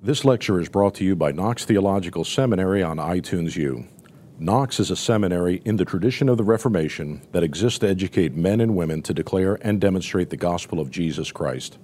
[0.00, 3.84] This lecture is brought to you by Knox Theological Seminary on iTunes U.
[4.38, 8.60] Knox is a seminary in the tradition of the Reformation that exists to educate men
[8.60, 11.78] and women to declare and demonstrate the gospel of Jesus Christ.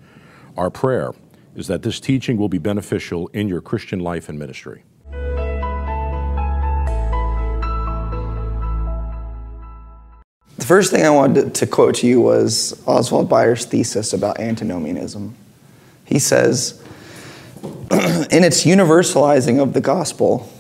[0.56, 1.12] Our prayer
[1.56, 4.84] is that this teaching will be beneficial in your Christian life and ministry.
[10.56, 15.34] The first thing I wanted to quote to you was Oswald Bayer's thesis about antinomianism.
[16.04, 16.80] He says,
[18.30, 20.50] in its universalizing of the gospel,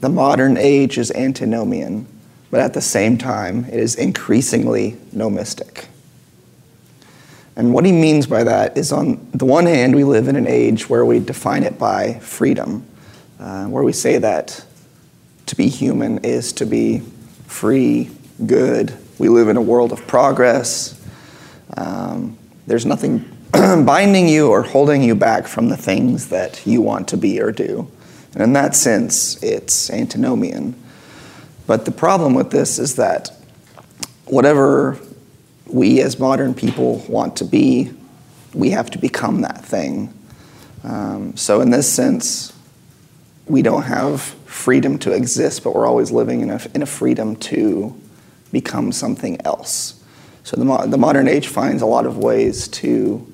[0.00, 2.06] the modern age is antinomian,
[2.50, 5.86] but at the same time, it is increasingly nomistic.
[7.56, 10.46] And what he means by that is on the one hand, we live in an
[10.46, 12.86] age where we define it by freedom,
[13.40, 14.64] uh, where we say that
[15.46, 17.02] to be human is to be
[17.46, 18.10] free,
[18.46, 18.96] good.
[19.18, 20.94] We live in a world of progress.
[21.76, 27.08] Um, there's nothing binding you or holding you back from the things that you want
[27.08, 27.90] to be or do.
[28.34, 30.74] And in that sense, it's antinomian.
[31.66, 33.30] But the problem with this is that
[34.26, 34.98] whatever
[35.66, 37.90] we as modern people want to be,
[38.52, 40.12] we have to become that thing.
[40.84, 42.52] Um, so, in this sense,
[43.46, 47.36] we don't have freedom to exist, but we're always living in a, in a freedom
[47.36, 47.98] to
[48.52, 50.02] become something else.
[50.44, 53.26] So, the, mo- the modern age finds a lot of ways to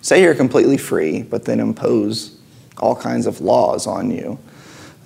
[0.00, 2.38] say you're completely free, but then impose
[2.78, 4.38] all kinds of laws on you.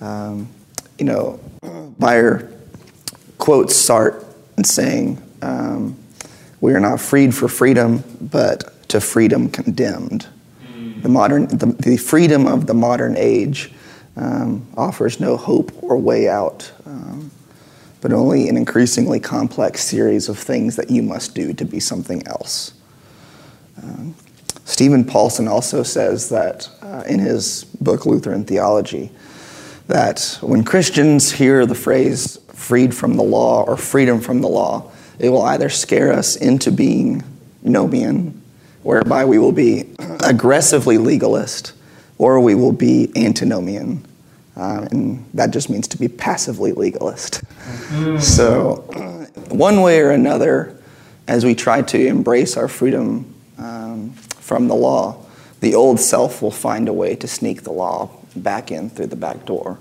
[0.01, 0.49] Um,
[0.97, 1.39] you know,
[1.99, 2.51] Bayer
[3.37, 4.25] quotes Sartre
[4.57, 5.97] and saying, um,
[6.61, 10.27] "We are not freed for freedom, but to freedom condemned."
[11.01, 13.71] The modern, the, the freedom of the modern age
[14.15, 17.29] um, offers no hope or way out, um,
[18.01, 22.25] but only an increasingly complex series of things that you must do to be something
[22.27, 22.73] else.
[24.65, 29.11] Stephen Paulson also says that uh, in his book Lutheran Theology
[29.87, 34.91] that when Christians hear the phrase freed from the law or freedom from the law,
[35.19, 37.23] it will either scare us into being
[37.63, 38.33] nomian,
[38.81, 41.73] whereby we will be aggressively legalist,
[42.17, 44.03] or we will be antinomian.
[44.57, 47.43] Uh, and that just means to be passively legalist.
[48.19, 48.77] So,
[49.49, 50.81] one way or another,
[51.27, 54.13] as we try to embrace our freedom um,
[54.45, 55.17] from the law,
[55.59, 59.15] the old self will find a way to sneak the law back in through the
[59.15, 59.79] back door.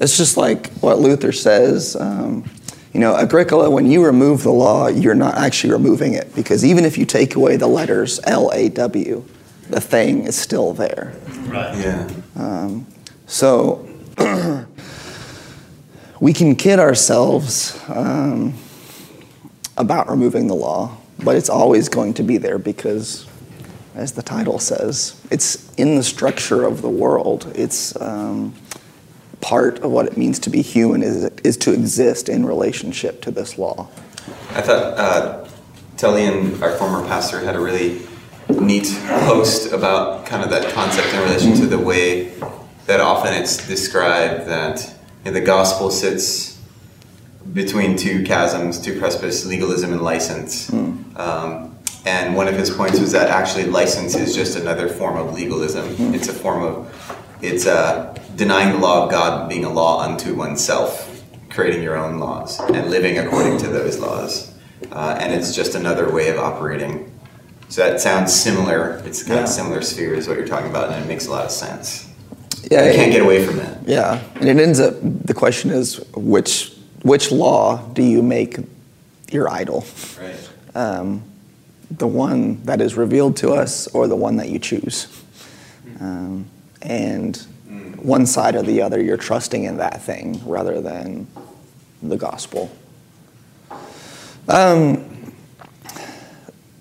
[0.00, 1.94] It's just like what Luther says.
[1.94, 2.50] Um,
[2.92, 6.84] you know, Agricola, when you remove the law, you're not actually removing it because even
[6.84, 9.24] if you take away the letters L A W,
[9.68, 11.14] the thing is still there.
[11.46, 11.78] Right.
[11.78, 12.10] Yeah.
[12.34, 12.88] Um,
[13.28, 13.88] so
[16.20, 18.54] we can kid ourselves um,
[19.76, 23.29] about removing the law, but it's always going to be there because
[23.94, 25.20] as the title says.
[25.30, 27.50] It's in the structure of the world.
[27.54, 28.54] It's um,
[29.40, 33.30] part of what it means to be human is, is to exist in relationship to
[33.30, 33.88] this law.
[34.50, 35.48] I thought uh,
[35.96, 38.00] Tullian, our former pastor, had a really
[38.48, 38.86] neat
[39.26, 42.32] post about kind of that concept in relation to the way
[42.86, 46.58] that often it's described that you know, the gospel sits
[47.52, 50.70] between two chasms, two precipices, legalism and license.
[50.70, 51.18] Mm.
[51.18, 55.34] Um, and one of his points was that actually license is just another form of
[55.34, 55.86] legalism.
[55.88, 56.14] Mm-hmm.
[56.14, 60.34] It's a form of, it's uh, denying the law of God being a law unto
[60.34, 64.54] oneself, creating your own laws and living according to those laws.
[64.90, 67.10] Uh, and it's just another way of operating.
[67.68, 68.96] So that sounds similar.
[69.04, 69.42] It's kind yeah.
[69.44, 72.10] of similar sphere is what you're talking about, and it makes a lot of sense.
[72.70, 73.86] Yeah, you can't get away from that.
[73.86, 74.94] Yeah, and it ends up.
[75.00, 78.58] The question is which which law do you make
[79.30, 79.84] your idol?
[80.20, 80.50] Right.
[80.74, 81.22] Um,
[81.90, 85.08] the one that is revealed to us or the one that you choose.
[86.00, 86.46] Um,
[86.82, 87.36] and
[87.96, 91.26] one side or the other, you're trusting in that thing rather than
[92.02, 92.70] the gospel.
[94.48, 95.34] Um,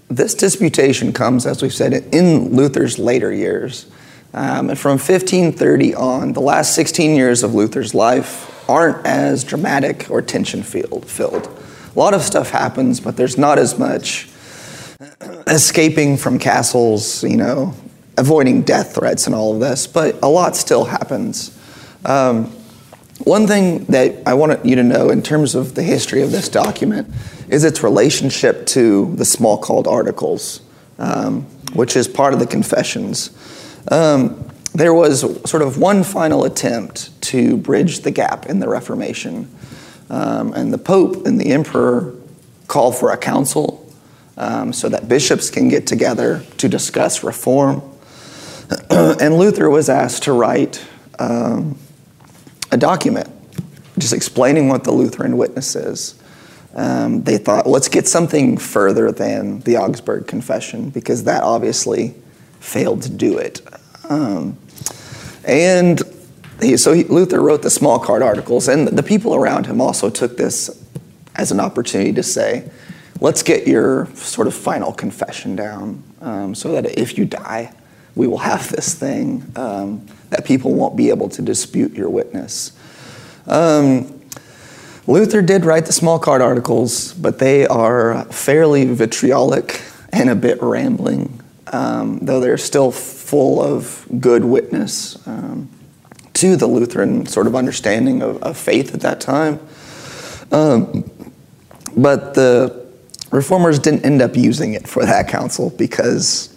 [0.08, 3.90] this disputation comes, as we've said, in Luther's later years.
[4.34, 10.10] Um, and from 1530 on, the last 16 years of Luther's life aren't as dramatic
[10.10, 11.48] or tension filled.
[11.48, 14.29] A lot of stuff happens, but there's not as much
[15.48, 17.74] escaping from castles, you know,
[18.18, 21.58] avoiding death threats and all of this, but a lot still happens.
[22.06, 22.46] Um,
[23.24, 26.50] one thing that I want you to know in terms of the history of this
[26.50, 27.14] document
[27.50, 30.62] is its relationship to the Smalcald Articles,
[30.98, 31.44] um,
[31.74, 33.32] which is part of the Confessions.
[33.92, 39.50] Um, there was sort of one final attempt to bridge the gap in the Reformation,
[40.10, 42.14] um, and the Pope and the Emperor
[42.68, 43.89] called for a council
[44.40, 47.84] um, so that bishops can get together to discuss reform.
[48.90, 50.84] and Luther was asked to write
[51.20, 51.78] um,
[52.72, 53.30] a document
[53.98, 56.16] just explaining what the Lutheran witness is.
[56.74, 62.16] Um, they thought, let's get something further than the Augsburg Confession because that obviously
[62.60, 63.62] failed to do it.
[64.08, 64.58] Um,
[65.44, 66.02] and
[66.62, 70.38] he, so he, Luther wrote the Smalcald articles, and the people around him also took
[70.38, 70.84] this
[71.36, 72.70] as an opportunity to say,
[73.22, 77.74] let's get your sort of final confession down um, so that if you die,
[78.16, 82.72] we will have this thing um, that people won't be able to dispute your witness.
[83.48, 84.22] Um,
[85.08, 89.82] Luther did write the Smalcald articles, but they are fairly vitriolic
[90.12, 91.42] and a bit rambling,
[91.74, 95.70] um, though they're still full of good witness um,
[96.34, 99.60] to the Lutheran sort of understanding of, of faith at that time.
[100.52, 101.10] Um,
[101.98, 102.79] but the
[103.32, 106.56] reformers didn't end up using it for that council because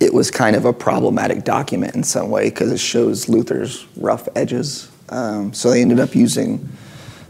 [0.00, 4.28] it was kind of a problematic document in some way because it shows Luther's rough
[4.34, 4.90] edges.
[5.08, 6.68] Um, so they ended up using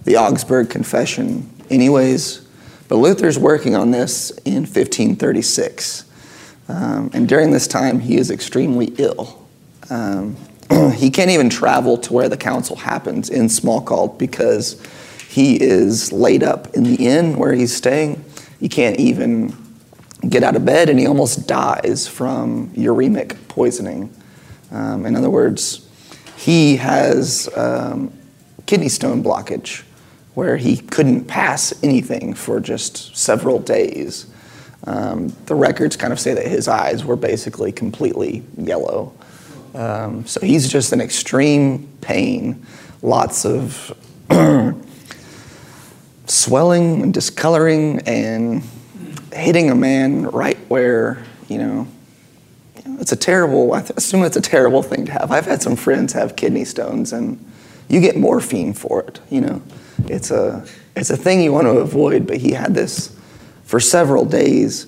[0.04, 2.46] the Augsburg Confession anyways.
[2.88, 6.04] But Luther's working on this in 1536.
[6.68, 9.46] Um, and during this time, he is extremely ill.
[9.90, 10.36] Um,
[10.94, 14.82] he can't even travel to where the council happens in Smalcald because
[15.28, 18.24] he is laid up in the inn where he's staying.
[18.62, 19.52] He can't even
[20.28, 24.14] get out of bed and he almost dies from uremic poisoning.
[24.70, 25.88] Um, in other words,
[26.36, 28.12] he has um,
[28.66, 29.82] kidney stone blockage
[30.34, 34.26] where he couldn't pass anything for just several days.
[34.84, 39.12] Um, the records kind of say that his eyes were basically completely yellow.
[39.74, 42.64] Um, so he's just in extreme pain,
[43.02, 43.92] lots of
[46.42, 48.62] swelling and discoloring and
[49.32, 51.86] hitting a man right where, you know,
[52.98, 55.30] it's a terrible, I assume it's a terrible thing to have.
[55.30, 57.38] I've had some friends have kidney stones and
[57.88, 59.62] you get morphine for it, you know.
[60.06, 60.66] It's a,
[60.96, 63.16] it's a thing you want to avoid, but he had this
[63.64, 64.86] for several days.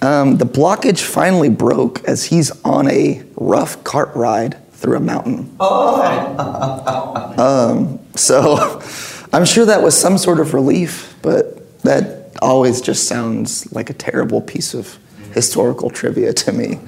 [0.00, 5.56] Um, the blockage finally broke as he's on a rough cart ride through a mountain.
[7.40, 8.80] um, so
[9.32, 13.94] I'm sure that was some sort of relief, but that always just sounds like a
[13.94, 14.98] terrible piece of
[15.34, 16.78] historical trivia to me.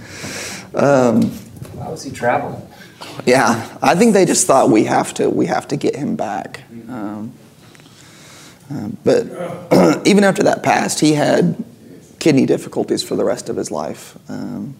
[0.74, 1.30] Um,
[1.78, 2.62] How was he traveling?
[3.26, 6.62] yeah, I think they just thought we have to we have to get him back.
[6.88, 7.32] Um,
[8.72, 11.62] uh, but even after that passed, he had
[12.18, 14.16] kidney difficulties for the rest of his life.
[14.28, 14.74] Um,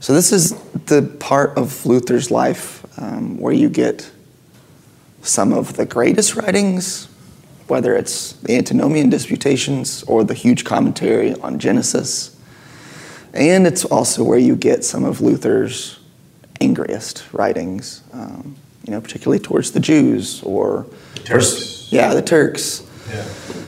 [0.00, 0.52] so this is
[0.86, 4.10] the part of Luther's life um, where you get
[5.26, 7.08] some of the greatest writings,
[7.66, 12.36] whether it's the Antinomian Disputations or the huge commentary on Genesis.
[13.34, 15.98] And it's also where you get some of Luther's
[16.60, 20.86] angriest writings, um, you know, particularly towards the Jews or
[21.24, 21.88] Turks.
[21.92, 22.82] yeah, the Turks.
[23.10, 23.22] Yeah.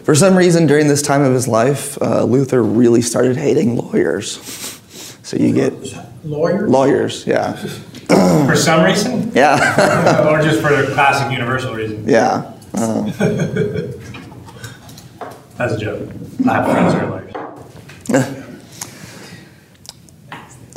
[0.05, 4.41] For some reason, during this time of his life, uh, Luther really started hating lawyers.
[5.23, 5.75] So you get
[6.25, 6.71] Lawyers?
[6.71, 7.53] lawyers, yeah,
[8.09, 9.33] For some reason?
[9.35, 12.09] yeah, or just for the classic universal reason?
[12.09, 12.53] yeah.
[12.75, 13.03] Uh,
[15.57, 16.09] That's a joke.
[16.49, 18.45] I have friends who are lawyers.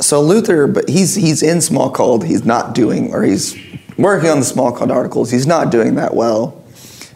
[0.00, 2.24] so Luther, but he's he's in Smalcald.
[2.24, 3.54] He's not doing, or he's
[3.96, 5.30] working on the Smalcald articles.
[5.30, 6.62] He's not doing that well,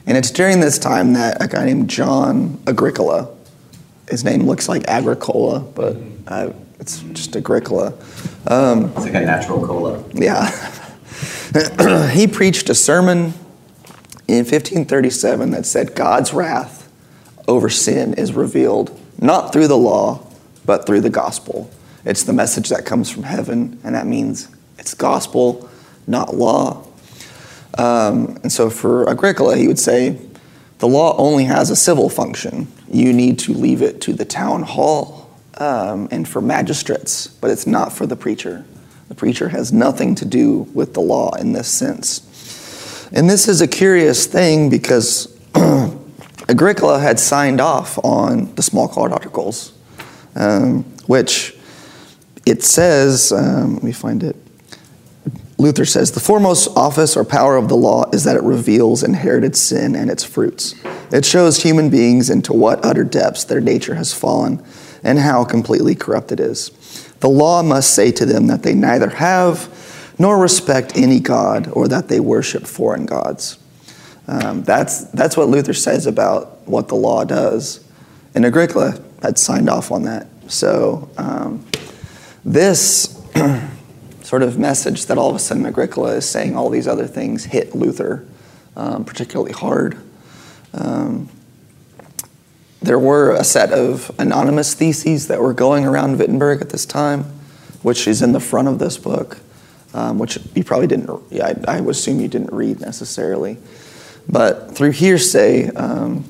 [0.07, 3.29] and it's during this time that a guy named John Agricola,
[4.09, 5.97] his name looks like Agricola, but
[6.29, 7.95] uh, it's just Agricola.
[8.47, 10.05] Um, It's like a natural cola.
[10.13, 10.51] Yeah.
[12.11, 13.35] he preached a sermon
[14.29, 16.91] in 1537 that said God's wrath
[17.49, 20.27] over sin is revealed not through the law,
[20.65, 21.71] but through the gospel.
[22.05, 25.69] It's the message that comes from heaven, and that means it's gospel,
[26.07, 26.87] not law.
[27.79, 30.19] Um, and so for Agricola, he would say
[30.79, 32.69] the law only has a civil function.
[32.89, 35.26] You need to leave it to the town hall
[35.59, 38.65] um, and for magistrates, but it's not for the preacher.
[39.09, 43.09] The preacher has nothing to do with the law in this sense.
[43.13, 45.33] And this is a curious thing because
[46.49, 49.73] Agricola had signed off on the Smalcald articles,
[50.35, 51.57] um, which
[52.45, 54.37] it says, um, let me find it.
[55.59, 59.57] Luther says, the foremost office or power of the law is that it reveals inherited
[59.57, 60.75] sin and its fruits.
[61.11, 64.63] It shows human beings into what utter depths their nature has fallen
[65.03, 66.71] and how completely corrupt it is.
[67.21, 69.73] The law must say to them that they neither have
[70.19, 73.59] nor respect any God or that they worship foreign gods.
[74.29, 77.85] Um, that's, that's what Luther says about what the law does.
[78.35, 80.27] And Agricola had signed off on that.
[80.49, 81.65] So um,
[82.45, 83.23] this
[84.23, 87.45] sort of message that all of a sudden Agricola is saying all these other things
[87.45, 88.27] hit Luther
[88.77, 89.99] um, particularly hard.
[90.75, 91.29] Um,
[92.83, 97.25] there were a set of anonymous theses that were going around Wittenberg at this time,
[97.83, 99.39] which is in the front of this book,
[99.95, 103.57] um, which you probably didn't, I, I, assume you didn't read necessarily.
[104.29, 106.25] But through hearsay, um,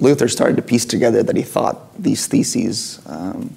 [0.00, 3.54] Luther started to piece together that he thought these theses um,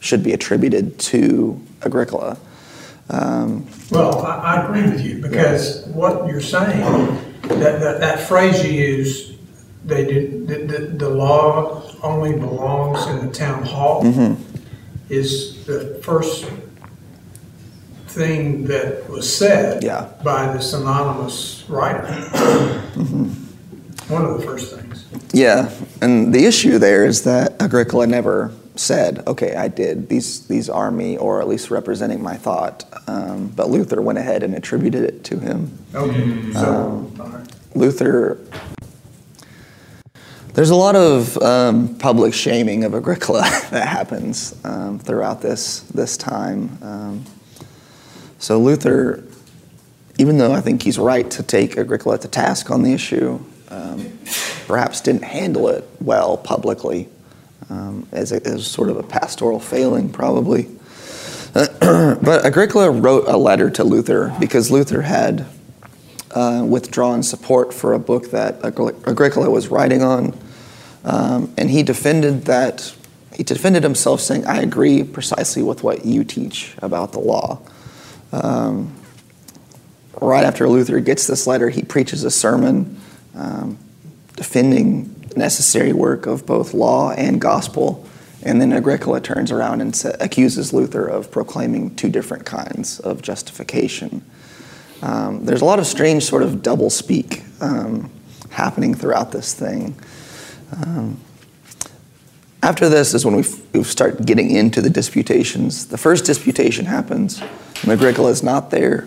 [0.00, 2.38] should be attributed to Agricola.
[3.10, 6.80] Um, well, I, I, agree with you because what you're saying,
[7.42, 9.33] that, that, that phrase you use,
[9.84, 14.42] they did, the, the, the, law only belongs in the town hall, mm-hmm.
[15.10, 16.46] is the first
[18.06, 20.08] thing that was said yeah.
[20.22, 22.06] by this anonymous writer.
[22.06, 23.30] mm-hmm.
[24.12, 25.06] One of the first things.
[25.32, 25.70] Yeah,
[26.02, 30.90] and the issue there is that Agricola never said, "Okay, I did these these are
[30.90, 32.84] me," or at least representing my thought.
[33.06, 35.78] Um, but Luther went ahead and attributed it to him.
[35.94, 38.38] Okay, so um, Luther.
[40.54, 43.40] There's a lot of um, public shaming of Agricola
[43.72, 46.78] that happens um, throughout this this time.
[46.80, 47.24] Um,
[48.38, 49.24] so Luther,
[50.16, 54.16] even though I think he's right to take Agricola to task on the issue, um,
[54.68, 57.08] perhaps didn't handle it well publicly
[57.68, 60.68] um, as, a, as sort of a pastoral failing, probably.
[61.52, 65.46] but Agricola wrote a letter to Luther because Luther had
[66.30, 70.38] uh, withdrawn support for a book that Agricola was writing on,
[71.04, 72.94] um, and he defended that.
[73.34, 77.60] He defended himself, saying, "I agree precisely with what you teach about the law."
[78.32, 78.94] Um,
[80.20, 83.00] right after Luther gets this letter, he preaches a sermon
[83.34, 83.78] um,
[84.36, 88.06] defending the necessary work of both law and gospel.
[88.42, 93.22] And then Agricola turns around and sa- accuses Luther of proclaiming two different kinds of
[93.22, 94.22] justification.
[95.02, 98.10] Um, there's a lot of strange sort of double speak um,
[98.50, 99.96] happening throughout this thing.
[100.76, 101.20] Um,
[102.62, 105.86] after this is when we, we start getting into the disputations.
[105.86, 107.42] The first disputation happens,
[107.82, 109.06] and Agricola is not there.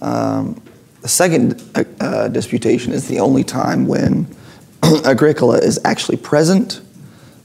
[0.00, 0.62] Um,
[1.00, 4.26] the second uh, uh, disputation is the only time when
[5.04, 6.80] Agricola is actually present,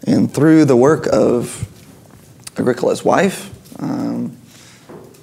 [0.05, 1.67] and through the work of
[2.57, 4.35] Agricola's wife, um,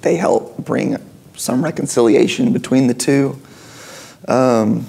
[0.01, 0.97] they help bring
[1.35, 3.39] some reconciliation between the two.
[4.27, 4.85] Um,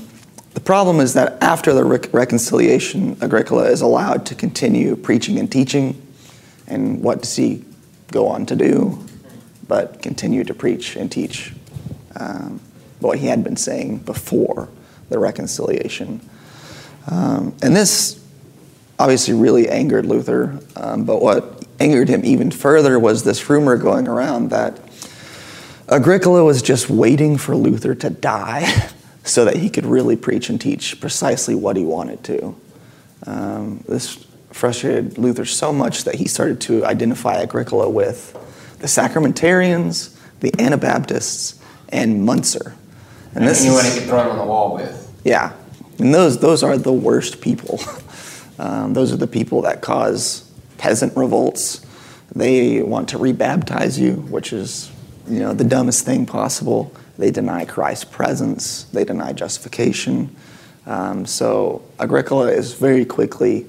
[0.57, 5.53] the problem is that after the re- reconciliation, Agricola is allowed to continue preaching and
[5.53, 6.01] teaching.
[6.67, 7.63] And what does he
[8.11, 9.07] go on to do?
[9.69, 11.53] But continue to preach and teach.
[12.19, 12.63] Um,
[13.01, 14.71] what he had been saying before
[15.11, 16.27] the reconciliation.
[17.07, 18.19] Um, and this
[18.99, 24.09] obviously really angered Luther, um, but what angered him even further was this rumor going
[24.09, 24.81] around that
[25.91, 28.89] Agricola was just waiting for Luther to die
[29.27, 32.57] so that he could really preach and teach precisely what he wanted to.
[33.27, 38.33] Um, this frustrated Luther so much that he started to identify Agricola with
[38.79, 42.75] the Sacramentarians, the Anabaptists, and Munzer.
[43.35, 45.03] And this anyone he could throw on the wall with.
[45.25, 45.53] Yeah,
[45.99, 47.81] and those those are the worst people.
[48.59, 51.85] Um, those are the people that cause peasant revolts.
[52.35, 54.91] They want to rebaptize you, which is
[55.29, 56.91] you know the dumbest thing possible.
[57.19, 58.85] They deny Christ's presence.
[58.85, 60.35] They deny justification.
[60.87, 63.67] Um, so Agricola is very quickly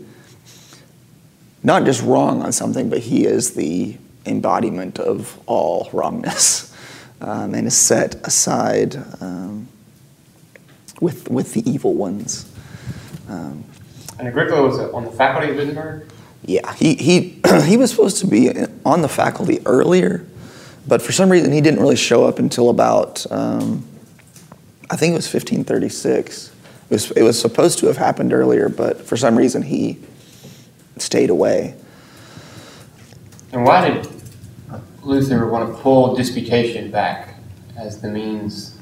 [1.64, 6.74] not just wrong on something, but he is the embodiment of all wrongness
[7.22, 9.68] um, and is set aside um,
[11.02, 12.52] with, with the evil ones.
[13.28, 13.64] Um,
[14.20, 16.10] and Agricola was on the faculty of Wittenberg?
[16.46, 18.52] Yeah, he, he, he was supposed to be
[18.86, 20.26] on the faculty earlier,
[20.88, 23.86] but for some reason he didn't really show up until about, um,
[24.90, 26.52] I think it was 1536.
[26.90, 30.00] It was, it was supposed to have happened earlier, but for some reason he
[30.98, 31.76] stayed away.
[33.52, 34.08] And why did
[35.04, 37.36] Luther want to pull disputation back
[37.78, 38.78] as the means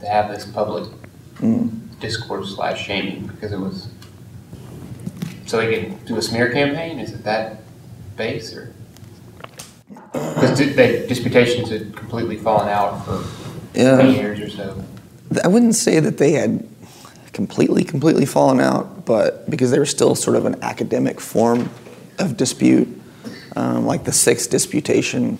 [0.00, 0.88] to have this public
[1.36, 2.00] mm.
[2.00, 3.88] discourse slash shaming because it was
[5.46, 6.98] so they could do a smear campaign.
[6.98, 7.62] Is it that
[8.16, 8.74] base or
[9.88, 13.24] because they disputations had completely fallen out for
[13.74, 14.02] yeah.
[14.02, 14.84] years or so?
[15.44, 16.66] I wouldn't say that they had
[17.32, 21.70] completely completely fallen out, but because they were still sort of an academic form
[22.18, 22.88] of dispute.
[23.56, 25.38] Um, like the sixth disputation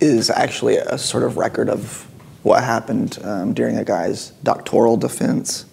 [0.00, 2.06] is actually a sort of record of
[2.42, 5.66] what happened um, during a guy's doctoral defense.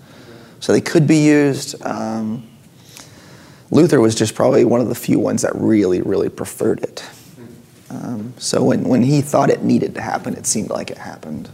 [0.60, 1.82] So they could be used.
[1.86, 2.48] Um,
[3.72, 7.04] Luther was just probably one of the few ones that really, really preferred it.
[7.90, 11.50] Um, so when, when he thought it needed to happen, it seemed like it happened.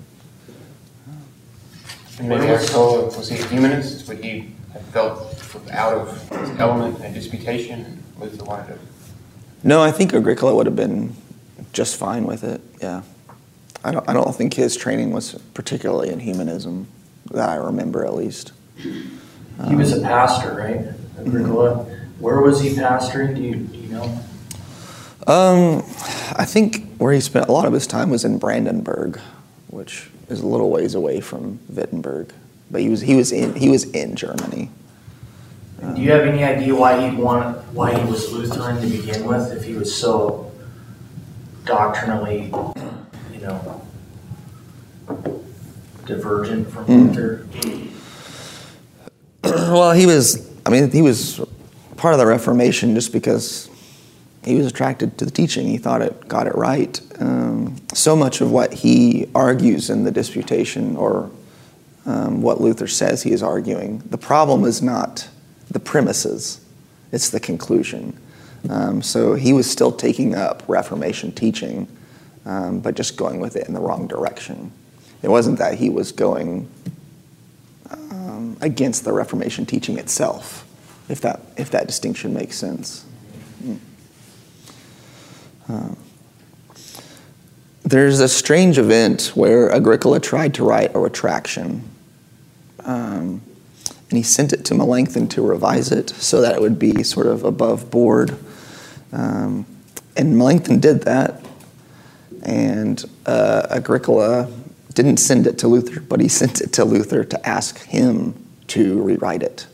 [2.20, 4.08] And maybe Agricola, was he a humanist?
[4.08, 8.04] Would he have felt out of his element in a disputation?
[8.20, 8.80] Luther wanted to.
[9.64, 11.16] No, I think Agricola would have been
[11.74, 12.62] just fine with it.
[12.82, 13.02] Yeah,
[13.84, 14.08] I don't.
[14.08, 16.88] I don't think his training was particularly in humanism
[17.32, 18.52] that I remember, at least.
[18.78, 20.86] He was a pastor, right?
[21.20, 21.86] Agricola.
[22.20, 23.36] Where was he pastoring?
[23.36, 24.20] Do you, do you know?
[25.28, 25.84] Um,
[26.36, 29.20] I think where he spent a lot of his time was in Brandenburg,
[29.68, 32.34] which is a little ways away from Wittenberg.
[32.72, 34.70] But he was he was in he was in Germany.
[35.96, 39.52] Do you have any idea why he wanted why he was Lutheran to begin with?
[39.52, 40.52] If he was so
[41.66, 42.46] doctrinally,
[43.34, 43.88] you know,
[46.06, 47.48] divergent from Luther.
[49.44, 50.50] well, he was.
[50.66, 51.42] I mean, he was
[51.98, 53.70] part of the Reformation just because
[54.44, 55.68] he was attracted to the teaching.
[55.68, 57.00] He thought it got it right.
[57.20, 61.30] Um, so much of what he argues in the disputation, or
[62.06, 65.28] um, what Luther says he is arguing, the problem is not
[65.70, 66.66] the premises;
[67.12, 68.18] it's the conclusion.
[68.70, 71.88] Um, so he was still taking up Reformation teaching,
[72.46, 74.72] um, but just going with it in the wrong direction.
[75.22, 76.70] It wasn't that he was going
[77.90, 80.68] um, against the Reformation teaching itself,
[81.10, 83.06] if that, if that distinction makes sense.
[85.72, 85.96] Uh,
[87.84, 91.84] there's a strange event where Agricola tried to write a retraction.
[92.84, 93.42] Um,
[94.10, 97.28] and he sent it to Melanchthon to revise it so that it would be sort
[97.28, 98.38] of above board.
[99.14, 99.66] Um,
[100.18, 101.44] and Melanchthon did that.
[102.44, 104.52] And uh, Agricola
[104.94, 109.02] didn't send it to Luther, but he sent it to Luther to ask him to
[109.02, 109.68] rewrite it,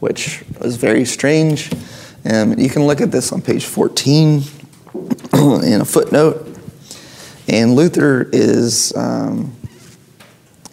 [0.00, 1.70] which was very strange.
[2.30, 4.42] Um, you can look at this on page 14
[5.62, 6.46] in a footnote.
[7.48, 9.56] And Luther is um,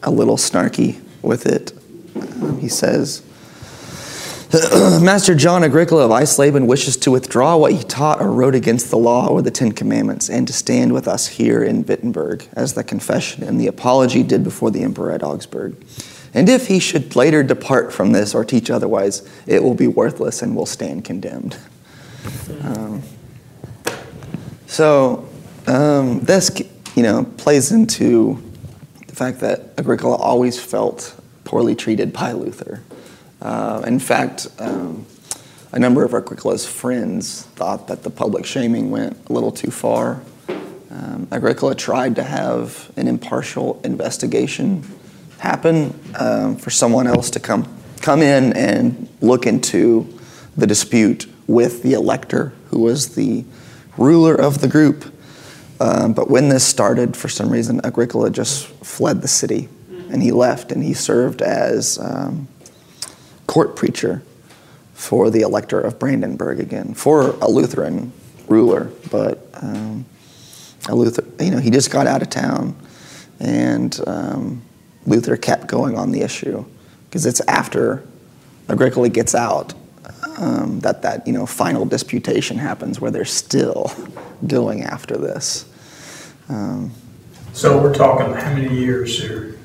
[0.02, 1.72] a little snarky with it.
[2.16, 3.22] Um, he says,
[5.04, 8.98] Master John Agricola of Eisleben wishes to withdraw what he taught or wrote against the
[8.98, 12.84] law or the Ten Commandments and to stand with us here in Wittenberg, as the
[12.84, 15.76] confession and the apology did before the emperor at Augsburg.
[16.34, 20.42] And if he should later depart from this or teach otherwise, it will be worthless
[20.42, 21.58] and will stand condemned.
[22.62, 23.04] Um,
[24.68, 25.28] so
[25.68, 26.52] um, this,
[26.96, 28.42] you know, plays into
[29.08, 32.84] the fact that Agricola always felt poorly treated by Luther.
[33.42, 35.06] Uh, in fact, um,
[35.72, 40.22] a number of Agricola's friends thought that the public shaming went a little too far.
[40.90, 44.84] Um, Agricola tried to have an impartial investigation
[45.38, 47.68] happen um, for someone else to come
[48.02, 50.08] come in and look into
[50.56, 53.44] the dispute with the elector, who was the
[53.98, 55.12] ruler of the group.
[55.80, 59.68] Um, but when this started, for some reason, Agricola just fled the city
[60.10, 62.48] and he left and he served as um,
[63.48, 64.22] court preacher
[64.94, 68.14] for the elector of Brandenburg again, for a Lutheran
[68.48, 70.06] ruler, but um,
[70.88, 72.76] a Luther, you know, he just got out of town,
[73.40, 74.62] and um,
[75.06, 76.66] Luther kept going on the issue
[77.10, 78.08] because it's after
[78.70, 79.74] Agricola gets out
[80.38, 83.92] um, that that you know final disputation happens where they're still
[84.48, 85.66] going after this.
[86.50, 86.92] Um,
[87.54, 89.56] So we're talking how many years here?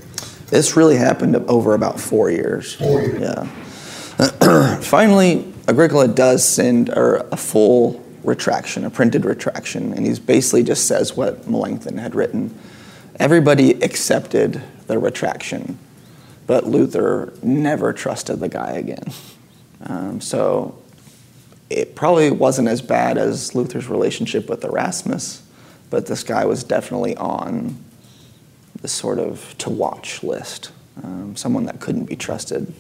[0.49, 2.75] this really happened over about four years.
[2.75, 3.21] Four years.
[3.21, 4.79] Yeah.
[4.81, 10.87] Finally, Agricola does send a, a full retraction, a printed retraction, and he basically just
[10.87, 12.53] says what Melanchthon had written.
[13.19, 15.79] Everybody accepted the retraction,
[16.47, 19.05] but Luther never trusted the guy again.
[19.87, 20.79] Um, so
[21.71, 25.43] it probably wasn't as bad as Luther's relationship with Erasmus,
[25.89, 27.77] but this guy was definitely on
[28.83, 32.73] the sort of to watch list, um, someone that couldn't be trusted.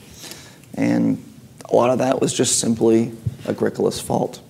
[0.74, 1.22] And
[1.70, 3.12] a lot of that was just simply
[3.46, 4.40] Agricola's fault.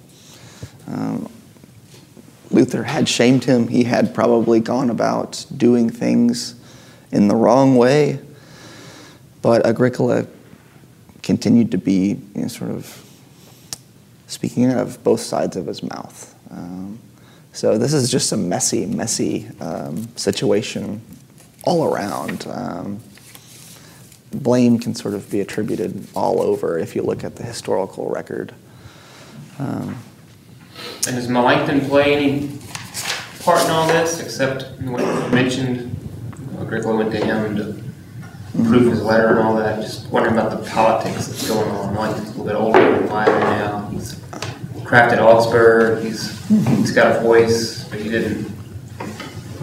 [0.86, 1.30] Um,
[2.50, 3.68] Luther had shamed him.
[3.68, 6.54] He had probably gone about doing things
[7.12, 8.20] in the wrong way,
[9.42, 10.26] but Agricola
[11.22, 13.04] continued to be you know, sort of
[14.26, 16.35] speaking out of both sides of his mouth.
[16.50, 16.98] Um,
[17.52, 21.00] so this is just a messy, messy um, situation
[21.64, 22.46] all around.
[22.48, 23.00] Um,
[24.33, 28.54] blame can sort of be attributed all over if you look at the historical record.
[29.59, 29.96] Um,
[31.06, 32.59] And does Melanchthon play any
[33.40, 35.96] part in all this, except what you mentioned,
[36.61, 37.89] Agricola went to him to
[38.52, 39.80] prove his letter and all that?
[39.80, 41.94] Just wondering about the politics that's going on.
[41.94, 43.88] Melanchthon's a little bit older than Lyman now.
[43.88, 44.14] He's
[44.84, 46.02] crafted Augsburg.
[46.02, 48.50] He's he's got a voice, but he didn't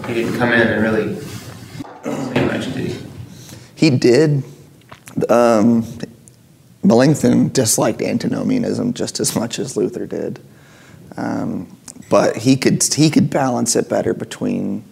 [0.06, 3.00] he didn't come in and really say much, did he?
[3.74, 4.42] He did.
[5.28, 5.84] Um,
[6.82, 10.40] Melanchthon disliked antinomianism just as much as Luther did,
[11.16, 11.76] um,
[12.08, 14.84] but he could he could balance it better between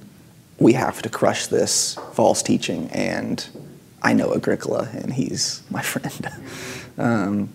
[0.58, 3.46] we have to crush this false teaching and
[4.06, 6.30] I know Agricola and he's my friend.
[6.98, 7.48] um,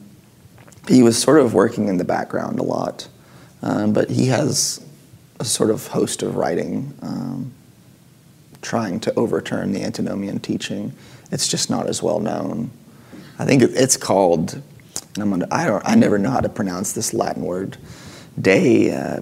[0.85, 3.07] he was sort of working in the background a lot,
[3.61, 4.85] um, but he has
[5.39, 7.53] a sort of host of writing um,
[8.61, 10.91] trying to overturn the antinomian teaching.
[11.31, 12.69] It's just not as well known.
[13.39, 14.61] I think it's called,
[15.17, 17.77] I'm gonna, I, don't, I never know how to pronounce this Latin word,
[18.41, 19.21] De uh,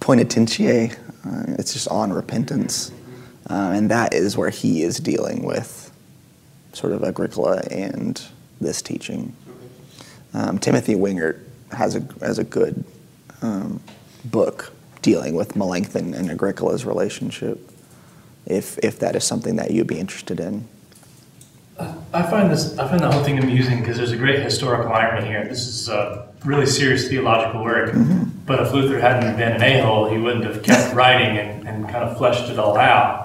[0.00, 0.98] Poenitentiae.
[1.24, 2.90] Uh, it's just on repentance.
[3.48, 5.87] Uh, and that is where he is dealing with
[6.78, 8.22] sort of Agricola and
[8.60, 9.34] this teaching.
[10.32, 11.40] Um, Timothy Wengert
[11.72, 12.84] has a, has a good
[13.42, 13.80] um,
[14.24, 17.70] book dealing with Melanchthon and Agricola's relationship,
[18.46, 20.68] if, if that is something that you'd be interested in.
[22.12, 25.28] I find this, I find the whole thing amusing because there's a great historical irony
[25.28, 25.46] here.
[25.48, 28.24] This is a really serious theological work, mm-hmm.
[28.46, 32.04] but if Luther hadn't been an a-hole, he wouldn't have kept writing and, and kind
[32.04, 33.17] of fleshed it all out.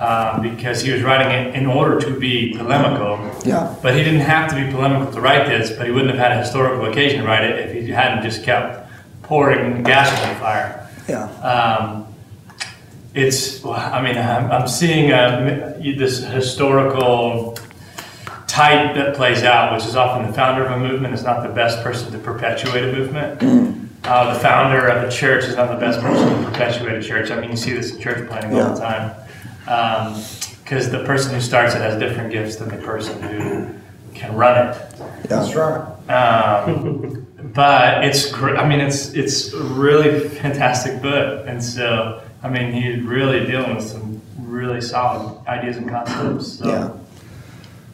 [0.00, 3.20] Um, because he was writing it in order to be polemical.
[3.44, 3.76] Yeah.
[3.82, 6.32] But he didn't have to be polemical to write this, but he wouldn't have had
[6.32, 10.40] a historical occasion to write it if he hadn't just kept pouring gas on the
[10.40, 10.88] fire.
[11.06, 11.24] Yeah.
[11.42, 12.06] Um,
[13.12, 17.58] it's, I mean, I'm, I'm seeing a, this historical
[18.46, 21.52] type that plays out, which is often the founder of a movement is not the
[21.52, 23.40] best person to perpetuate a movement.
[23.40, 23.88] Mm.
[24.04, 27.30] Uh, the founder of a church is not the best person to perpetuate a church.
[27.30, 28.68] I mean, you see this in church planting yeah.
[28.68, 29.14] all the time
[29.70, 33.72] because um, the person who starts it has different gifts than the person who
[34.14, 34.98] can run it.
[35.28, 35.80] That's right.
[36.10, 38.56] Um, but it's great.
[38.56, 43.76] I mean, it's it's a really fantastic book, and so I mean, he's really dealing
[43.76, 46.58] with some really solid ideas and concepts.
[46.58, 46.68] So.
[46.68, 46.96] Yeah.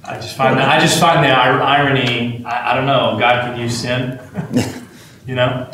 [0.04, 2.42] I just find that I just find the irony.
[2.44, 3.18] I, I don't know.
[3.18, 4.18] God can use sin,
[5.26, 5.68] you know.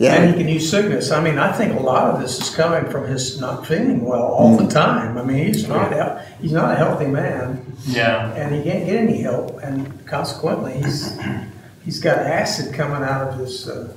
[0.00, 0.14] Yeah.
[0.14, 1.10] And he can use sickness.
[1.10, 4.22] I mean, I think a lot of this is coming from his not feeling well
[4.22, 4.72] all the mm.
[4.72, 5.18] time.
[5.18, 7.76] I mean, he's not he's not a healthy man.
[7.84, 8.32] Yeah.
[8.32, 11.18] And he can't get any help, and consequently, he's
[11.84, 13.92] he's got acid coming out of his uh,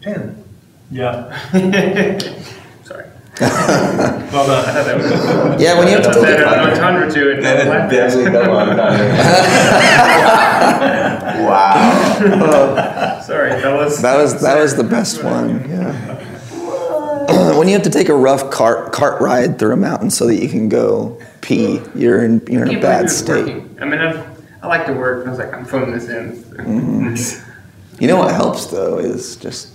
[0.00, 0.42] pen.
[0.90, 1.28] Yeah.
[2.84, 3.04] Sorry.
[3.40, 5.60] well done.
[5.60, 7.42] yeah, when you have to take a entendre to it.
[7.42, 9.16] Definitely double entendre.
[11.46, 13.11] wow.
[13.24, 15.68] Sorry, that was that was that was the best one.
[15.68, 16.28] Yeah.
[17.58, 20.36] when you have to take a rough cart cart ride through a mountain so that
[20.36, 23.46] you can go pee, you're in you're in a bad state.
[23.46, 23.78] Working.
[23.80, 25.26] I mean, I've, i like to work.
[25.26, 26.32] I was like, I'm phoning this in.
[26.32, 28.00] Mm-hmm.
[28.00, 29.72] You know what helps though is just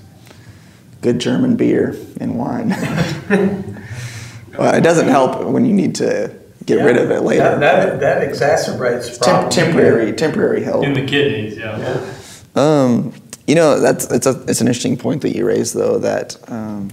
[1.02, 2.70] good German beer and wine.
[4.58, 7.44] well, it doesn't help when you need to get yeah, rid of it later.
[7.44, 11.58] That, that, that exacerbates Temp- temporary temporary help in the kidneys.
[11.58, 11.78] Yeah.
[11.78, 12.14] yeah.
[12.56, 13.14] Um,
[13.48, 16.38] you know that's it's a it's an interesting point that you raised though that.
[16.52, 16.92] Um,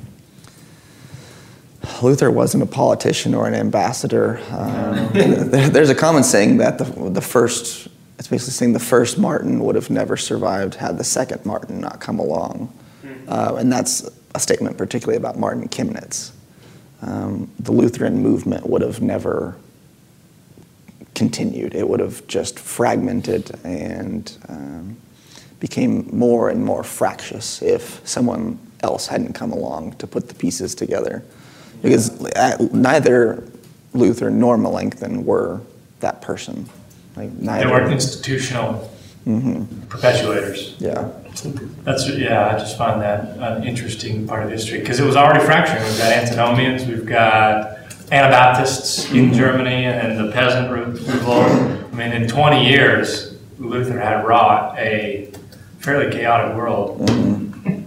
[2.03, 4.41] Luther wasn't a politician or an ambassador.
[4.51, 7.89] Um, there's a common saying that the, the first,
[8.19, 12.01] it's basically saying the first Martin would have never survived had the second Martin not
[12.01, 12.73] come along.
[13.29, 16.33] Uh, and that's a statement particularly about Martin Chemnitz.
[17.03, 19.57] Um, the Lutheran movement would have never
[21.15, 21.75] continued.
[21.75, 24.97] It would have just fragmented and um,
[25.61, 30.75] became more and more fractious if someone else hadn't come along to put the pieces
[30.75, 31.23] together.
[31.83, 32.21] Because
[32.73, 33.47] neither
[33.93, 35.61] Luther nor Melanchthon were
[36.01, 36.69] that person.
[37.17, 37.67] Like neither.
[37.67, 38.91] They weren't institutional
[39.27, 39.63] mm-hmm.
[39.89, 40.81] perpetuators.
[40.81, 41.11] Yeah.
[41.85, 42.55] That's yeah.
[42.55, 45.83] I just find that an interesting part of history because it was already fracturing.
[45.83, 47.79] We've got antinomians, we've got
[48.13, 49.35] Anabaptists in mm-hmm.
[49.35, 51.51] Germany, and the peasant revolt.
[51.51, 55.33] I mean, in 20 years, Luther had wrought a
[55.85, 56.99] fairly chaotic world.
[57.01, 57.83] Mm-hmm.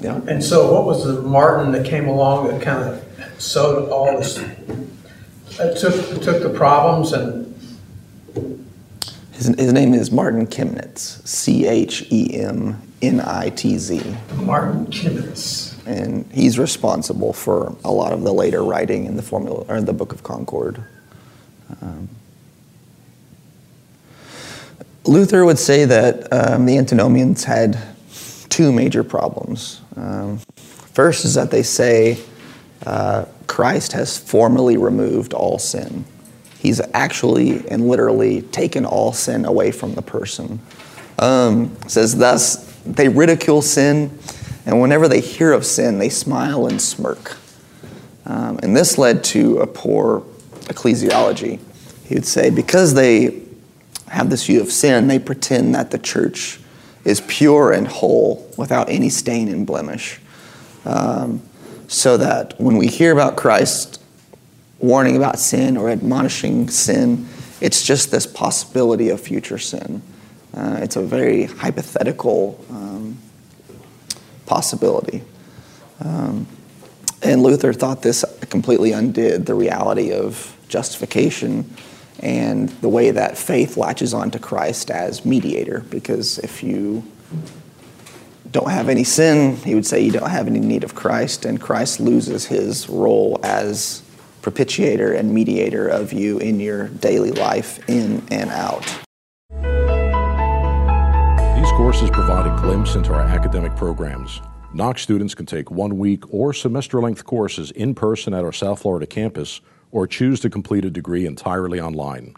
[0.00, 0.20] Yeah.
[0.28, 3.04] And so, what was the Martin that came along that kind of
[3.42, 4.38] sowed all this?
[4.38, 7.46] It took it took the problems and
[9.32, 14.00] his, his name is Martin Chemnitz, C H E M N I T Z.
[14.36, 15.74] Martin Chemnitz.
[15.86, 19.84] And he's responsible for a lot of the later writing in the formula or in
[19.84, 20.84] the Book of Concord.
[21.80, 22.08] Um,
[25.08, 27.78] Luther would say that um, the antinomians had
[28.50, 29.80] two major problems.
[29.96, 30.38] Um,
[30.92, 32.18] first is that they say
[32.84, 36.04] uh, Christ has formally removed all sin.
[36.58, 40.60] He's actually and literally taken all sin away from the person.
[41.18, 44.18] Um, says, thus, they ridicule sin,
[44.66, 47.38] and whenever they hear of sin, they smile and smirk.
[48.26, 50.20] Um, and this led to a poor
[50.64, 51.60] ecclesiology.
[52.04, 53.47] He would say, because they
[54.10, 56.60] have this view of sin, they pretend that the church
[57.04, 60.20] is pure and whole without any stain and blemish.
[60.84, 61.42] Um,
[61.88, 64.00] so that when we hear about Christ
[64.78, 67.26] warning about sin or admonishing sin,
[67.60, 70.02] it's just this possibility of future sin.
[70.54, 73.18] Uh, it's a very hypothetical um,
[74.46, 75.22] possibility.
[76.00, 76.46] Um,
[77.22, 81.74] and Luther thought this completely undid the reality of justification
[82.20, 85.80] and the way that faith latches onto Christ as mediator.
[85.90, 87.04] Because if you
[88.50, 91.60] don't have any sin, he would say you don't have any need of Christ, and
[91.60, 94.02] Christ loses his role as
[94.42, 98.84] propitiator and mediator of you in your daily life, in and out.
[101.56, 104.40] These courses provide a glimpse into our academic programs.
[104.72, 108.80] Knox students can take one week or semester length courses in person at our South
[108.80, 112.34] Florida campus or choose to complete a degree entirely online.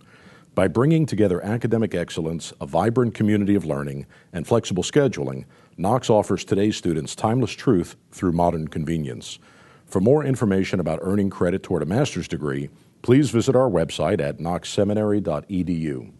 [0.54, 5.44] By bringing together academic excellence, a vibrant community of learning, and flexible scheduling,
[5.76, 9.38] Knox offers today's students timeless truth through modern convenience.
[9.86, 12.68] For more information about earning credit toward a master's degree,
[13.02, 16.12] please visit our website at knoxseminary.edu.